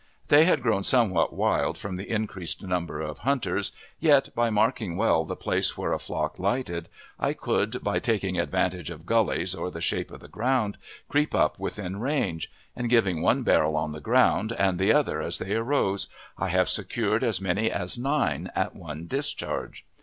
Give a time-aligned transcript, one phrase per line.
[0.29, 5.25] They had grown somewhat wild from the increased number of hunters, yet, by marking well
[5.25, 6.89] the place where a flock lighted,
[7.19, 11.59] I could, by taking advantage of gullies or the shape of the ground, creep up
[11.59, 16.07] within range; and, giving one barrel on the ground, and the other as they rose,
[16.35, 19.85] I have secured as many as nine at one discharge.